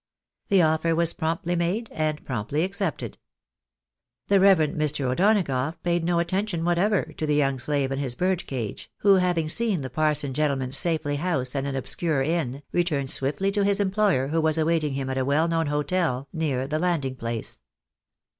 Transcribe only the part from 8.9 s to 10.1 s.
who having seen the